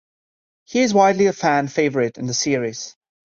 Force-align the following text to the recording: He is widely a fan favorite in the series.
He 0.63 0.79
is 0.81 0.95
widely 0.95 1.27
a 1.27 1.31
fan 1.31 1.67
favorite 1.67 2.17
in 2.17 2.25
the 2.25 2.33
series. 2.33 2.97